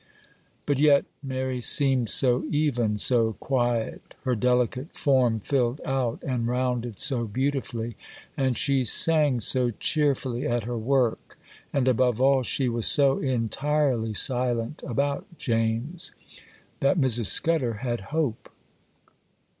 But 0.65 0.79
yet, 0.79 1.05
Mary 1.21 1.61
seemed 1.61 2.09
so 2.09 2.43
even, 2.49 2.97
so 2.97 3.33
quiet, 3.33 4.15
her 4.23 4.33
delicate 4.33 4.95
form 4.95 5.39
filled 5.39 5.79
out 5.85 6.23
and 6.23 6.47
rounded 6.47 6.99
so 6.99 7.25
beautifully, 7.27 7.95
and 8.35 8.57
she 8.57 8.83
sang 8.83 9.39
so 9.41 9.69
cheerfully 9.69 10.47
at 10.47 10.63
her 10.63 10.75
work, 10.79 11.37
and, 11.71 11.87
above 11.87 12.19
all, 12.19 12.41
she 12.41 12.67
was 12.67 12.87
so 12.87 13.19
entirely 13.19 14.15
silent 14.15 14.81
about 14.87 15.27
James, 15.37 16.11
that 16.79 16.99
Mrs. 16.99 17.25
Scudder 17.25 17.73
had 17.85 17.99
hope. 18.09 18.49